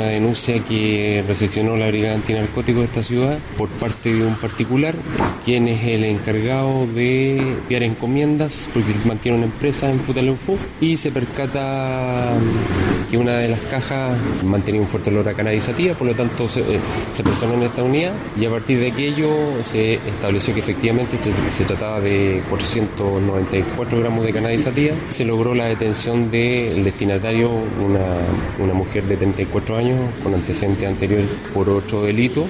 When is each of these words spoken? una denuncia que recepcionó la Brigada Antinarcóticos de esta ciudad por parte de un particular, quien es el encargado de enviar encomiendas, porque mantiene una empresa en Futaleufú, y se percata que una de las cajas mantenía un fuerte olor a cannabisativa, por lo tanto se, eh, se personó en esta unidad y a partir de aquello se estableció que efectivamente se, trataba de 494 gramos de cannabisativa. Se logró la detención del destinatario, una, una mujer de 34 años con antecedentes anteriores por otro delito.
una 0.00 0.08
denuncia 0.08 0.58
que 0.64 1.22
recepcionó 1.28 1.76
la 1.76 1.86
Brigada 1.88 2.14
Antinarcóticos 2.14 2.80
de 2.80 2.86
esta 2.86 3.02
ciudad 3.02 3.38
por 3.58 3.68
parte 3.68 4.14
de 4.14 4.26
un 4.26 4.34
particular, 4.34 4.94
quien 5.44 5.68
es 5.68 5.84
el 5.84 6.04
encargado 6.04 6.86
de 6.86 7.38
enviar 7.38 7.82
encomiendas, 7.82 8.70
porque 8.72 8.94
mantiene 9.04 9.36
una 9.36 9.46
empresa 9.46 9.90
en 9.90 10.00
Futaleufú, 10.00 10.56
y 10.80 10.96
se 10.96 11.10
percata 11.12 12.32
que 13.10 13.18
una 13.18 13.38
de 13.38 13.48
las 13.48 13.60
cajas 13.62 14.16
mantenía 14.44 14.80
un 14.80 14.88
fuerte 14.88 15.10
olor 15.10 15.28
a 15.28 15.34
cannabisativa, 15.34 15.94
por 15.94 16.06
lo 16.06 16.14
tanto 16.14 16.48
se, 16.48 16.60
eh, 16.60 16.80
se 17.12 17.24
personó 17.24 17.54
en 17.54 17.64
esta 17.64 17.82
unidad 17.82 18.12
y 18.38 18.44
a 18.44 18.50
partir 18.50 18.78
de 18.78 18.92
aquello 18.92 19.62
se 19.62 19.94
estableció 19.94 20.54
que 20.54 20.60
efectivamente 20.60 21.16
se, 21.18 21.64
trataba 21.64 22.00
de 22.00 22.42
494 22.48 24.00
gramos 24.00 24.24
de 24.24 24.32
cannabisativa. 24.32 24.94
Se 25.10 25.24
logró 25.24 25.54
la 25.54 25.66
detención 25.66 26.30
del 26.30 26.84
destinatario, 26.84 27.50
una, 27.50 28.18
una 28.58 28.74
mujer 28.74 29.04
de 29.04 29.16
34 29.16 29.76
años 29.76 29.98
con 30.22 30.34
antecedentes 30.34 30.88
anteriores 30.88 31.26
por 31.52 31.68
otro 31.68 32.02
delito. 32.02 32.46